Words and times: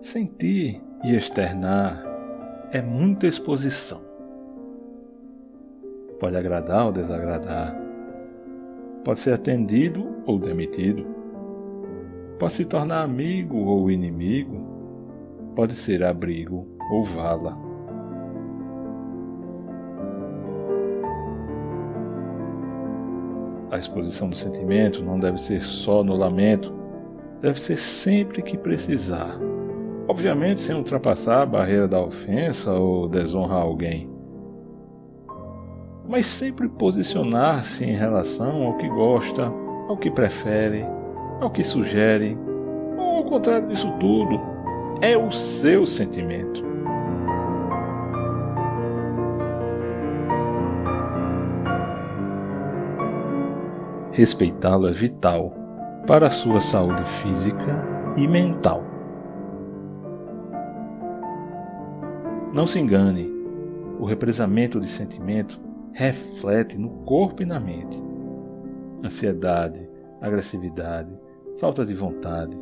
Sentir 0.00 0.80
e 1.02 1.16
externar 1.16 2.04
é 2.70 2.80
muita 2.80 3.26
exposição. 3.26 4.00
Pode 6.20 6.36
agradar 6.36 6.86
ou 6.86 6.92
desagradar. 6.92 7.76
Pode 9.04 9.18
ser 9.18 9.34
atendido 9.34 10.22
ou 10.24 10.38
demitido. 10.38 11.04
Pode 12.38 12.52
se 12.52 12.64
tornar 12.64 13.02
amigo 13.02 13.56
ou 13.56 13.90
inimigo. 13.90 14.64
Pode 15.56 15.74
ser 15.74 16.04
abrigo 16.04 16.68
ou 16.92 17.02
vala. 17.02 17.58
A 23.68 23.76
exposição 23.76 24.30
do 24.30 24.36
sentimento 24.36 25.02
não 25.02 25.18
deve 25.18 25.38
ser 25.38 25.60
só 25.62 26.04
no 26.04 26.14
lamento, 26.14 26.72
deve 27.40 27.60
ser 27.60 27.76
sempre 27.76 28.42
que 28.42 28.56
precisar. 28.56 29.57
Obviamente, 30.08 30.62
sem 30.62 30.74
ultrapassar 30.74 31.42
a 31.42 31.46
barreira 31.46 31.86
da 31.86 32.00
ofensa 32.00 32.72
ou 32.72 33.06
desonrar 33.06 33.60
alguém. 33.60 34.10
Mas 36.08 36.24
sempre 36.24 36.66
posicionar-se 36.66 37.84
em 37.84 37.94
relação 37.94 38.64
ao 38.64 38.78
que 38.78 38.88
gosta, 38.88 39.52
ao 39.86 39.98
que 39.98 40.10
prefere, 40.10 40.82
ao 41.38 41.50
que 41.50 41.62
sugere, 41.62 42.38
ou 42.96 43.18
ao 43.18 43.24
contrário 43.24 43.68
disso 43.68 43.92
tudo, 44.00 44.40
é 45.02 45.14
o 45.14 45.30
seu 45.30 45.84
sentimento. 45.84 46.66
Respeitá-lo 54.10 54.88
é 54.88 54.92
vital 54.92 55.52
para 56.06 56.28
a 56.28 56.30
sua 56.30 56.60
saúde 56.60 57.04
física 57.04 57.84
e 58.16 58.26
mental. 58.26 58.97
Não 62.52 62.66
se 62.66 62.78
engane, 62.78 63.30
o 64.00 64.06
represamento 64.06 64.80
de 64.80 64.88
sentimento 64.88 65.60
reflete 65.92 66.78
no 66.78 66.88
corpo 67.04 67.42
e 67.42 67.46
na 67.46 67.60
mente. 67.60 68.02
Ansiedade, 69.04 69.88
agressividade, 70.20 71.10
falta 71.58 71.84
de 71.84 71.94
vontade, 71.94 72.56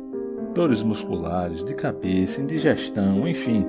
dores 0.53 0.83
musculares, 0.83 1.63
de 1.63 1.73
cabeça, 1.73 2.41
indigestão, 2.41 3.27
enfim, 3.27 3.65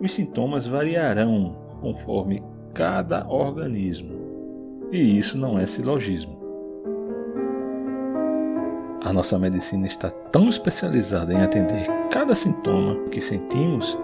os 0.00 0.12
sintomas 0.12 0.66
variarão 0.66 1.56
conforme 1.80 2.42
cada 2.74 3.26
organismo. 3.28 4.18
E 4.90 5.16
isso 5.16 5.38
não 5.38 5.58
é 5.58 5.66
silogismo. 5.66 6.42
A 9.04 9.12
nossa 9.12 9.38
medicina 9.38 9.86
está 9.86 10.10
tão 10.10 10.48
especializada 10.48 11.32
em 11.32 11.40
atender 11.42 11.86
cada 12.10 12.34
sintoma 12.34 12.96
que 13.10 13.20
sentimos 13.20 13.98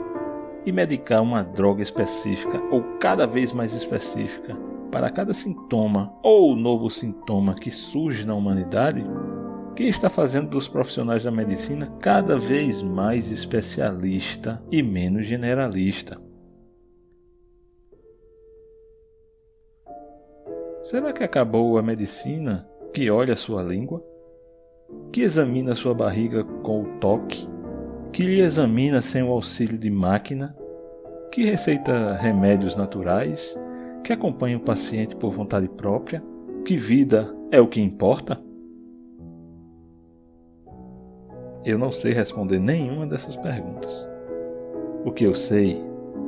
e 0.68 0.72
medicar 0.72 1.22
uma 1.22 1.42
droga 1.42 1.82
específica 1.82 2.60
ou 2.70 2.82
cada 2.98 3.26
vez 3.26 3.52
mais 3.52 3.72
específica 3.72 4.54
para 4.90 5.08
cada 5.08 5.32
sintoma 5.32 6.12
ou 6.22 6.54
novo 6.54 6.90
sintoma 6.90 7.54
que 7.54 7.70
surge 7.70 8.26
na 8.26 8.34
humanidade, 8.34 9.02
que 9.74 9.84
está 9.84 10.10
fazendo 10.10 10.50
dos 10.50 10.68
profissionais 10.68 11.24
da 11.24 11.30
medicina 11.30 11.90
cada 12.00 12.38
vez 12.38 12.82
mais 12.82 13.30
especialista 13.32 14.62
e 14.70 14.82
menos 14.82 15.26
generalista. 15.26 16.20
Será 20.82 21.12
que 21.12 21.24
acabou 21.24 21.78
a 21.78 21.82
medicina 21.82 22.68
que 22.92 23.10
olha 23.10 23.36
sua 23.36 23.62
língua? 23.62 24.02
que 25.12 25.22
examina 25.22 25.74
sua 25.74 25.94
barriga 25.94 26.44
com 26.62 26.82
o 26.82 26.98
toque, 26.98 27.46
que 28.12 28.22
lhe 28.22 28.40
examina 28.40 29.02
sem 29.02 29.22
o 29.22 29.30
auxílio 29.30 29.78
de 29.78 29.90
máquina, 29.90 30.56
que 31.38 31.44
receita 31.44 32.14
remédios 32.14 32.74
naturais, 32.74 33.56
que 34.02 34.12
acompanha 34.12 34.56
o 34.56 34.60
paciente 34.60 35.14
por 35.14 35.30
vontade 35.30 35.68
própria, 35.68 36.20
que 36.64 36.76
vida 36.76 37.32
é 37.52 37.60
o 37.60 37.68
que 37.68 37.80
importa? 37.80 38.42
Eu 41.64 41.78
não 41.78 41.92
sei 41.92 42.12
responder 42.12 42.58
nenhuma 42.58 43.06
dessas 43.06 43.36
perguntas. 43.36 44.04
O 45.04 45.12
que 45.12 45.22
eu 45.22 45.32
sei 45.32 45.80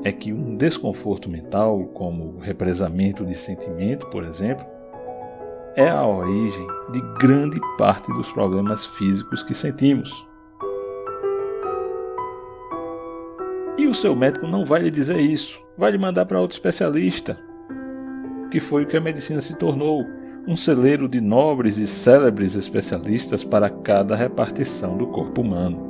é 0.04 0.12
que 0.12 0.32
um 0.32 0.56
desconforto 0.56 1.28
mental, 1.28 1.86
como 1.86 2.38
represamento 2.38 3.26
de 3.26 3.34
sentimento, 3.34 4.06
por 4.10 4.22
exemplo, 4.22 4.64
é 5.74 5.88
a 5.88 6.06
origem 6.06 6.68
de 6.92 7.00
grande 7.18 7.58
parte 7.76 8.12
dos 8.12 8.30
problemas 8.32 8.86
físicos 8.86 9.42
que 9.42 9.54
sentimos. 9.54 10.29
E 13.80 13.86
o 13.86 13.94
seu 13.94 14.14
médico 14.14 14.46
não 14.46 14.62
vai 14.62 14.82
lhe 14.82 14.90
dizer 14.90 15.18
isso, 15.18 15.58
vai 15.74 15.90
lhe 15.90 15.96
mandar 15.96 16.26
para 16.26 16.38
outro 16.38 16.54
especialista, 16.54 17.40
que 18.50 18.60
foi 18.60 18.82
o 18.82 18.86
que 18.86 18.94
a 18.94 19.00
medicina 19.00 19.40
se 19.40 19.56
tornou 19.56 20.04
um 20.46 20.54
celeiro 20.54 21.08
de 21.08 21.18
nobres 21.18 21.78
e 21.78 21.86
célebres 21.86 22.54
especialistas 22.54 23.42
para 23.42 23.70
cada 23.70 24.14
repartição 24.14 24.98
do 24.98 25.06
corpo 25.06 25.40
humano. 25.40 25.88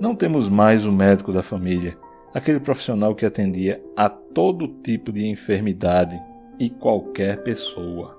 Não 0.00 0.16
temos 0.16 0.48
mais 0.48 0.84
o 0.84 0.90
médico 0.90 1.32
da 1.32 1.44
família, 1.44 1.96
aquele 2.34 2.58
profissional 2.58 3.14
que 3.14 3.24
atendia 3.24 3.80
a 3.96 4.08
todo 4.08 4.66
tipo 4.82 5.12
de 5.12 5.28
enfermidade 5.28 6.20
e 6.58 6.68
qualquer 6.68 7.44
pessoa. 7.44 8.17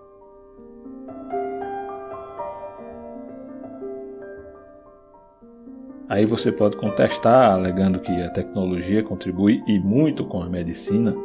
Aí 6.09 6.25
você 6.25 6.51
pode 6.51 6.75
contestar, 6.75 7.51
alegando 7.51 7.99
que 7.99 8.11
a 8.11 8.31
tecnologia 8.31 9.03
contribui 9.03 9.61
e 9.67 9.77
muito 9.77 10.25
com 10.25 10.41
a 10.41 10.49
medicina, 10.49 11.15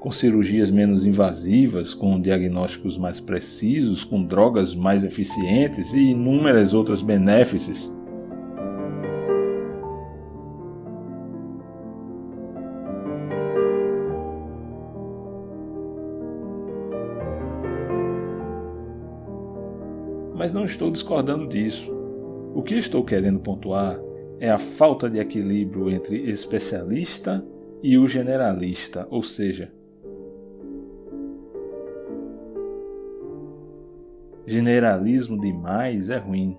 com 0.00 0.10
cirurgias 0.10 0.70
menos 0.70 1.04
invasivas, 1.04 1.92
com 1.92 2.18
diagnósticos 2.18 2.96
mais 2.96 3.20
precisos, 3.20 4.04
com 4.04 4.24
drogas 4.24 4.74
mais 4.74 5.04
eficientes 5.04 5.92
e 5.92 6.12
inúmeras 6.12 6.72
outras 6.72 7.02
benéficas 7.02 7.92
mas 20.34 20.54
não 20.54 20.64
estou 20.64 20.90
discordando 20.90 21.46
disso. 21.46 21.97
O 22.58 22.62
que 22.64 22.74
estou 22.74 23.04
querendo 23.04 23.38
pontuar 23.38 24.00
é 24.40 24.50
a 24.50 24.58
falta 24.58 25.08
de 25.08 25.20
equilíbrio 25.20 25.88
entre 25.88 26.28
especialista 26.28 27.46
e 27.80 27.96
o 27.96 28.08
generalista, 28.08 29.06
ou 29.12 29.22
seja, 29.22 29.72
generalismo 34.44 35.40
demais 35.40 36.08
é 36.10 36.16
ruim 36.16 36.58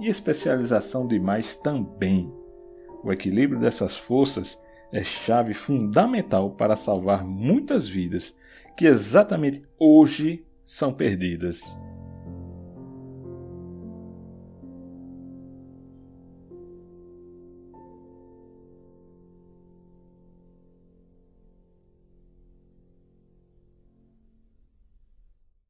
e 0.00 0.08
especialização 0.08 1.06
demais 1.06 1.56
também. 1.56 2.32
O 3.04 3.12
equilíbrio 3.12 3.60
dessas 3.60 3.98
forças 3.98 4.58
é 4.90 5.04
chave 5.04 5.52
fundamental 5.52 6.52
para 6.52 6.74
salvar 6.74 7.22
muitas 7.22 7.86
vidas 7.86 8.34
que 8.74 8.86
exatamente 8.86 9.60
hoje 9.78 10.46
são 10.64 10.90
perdidas. 10.90 11.60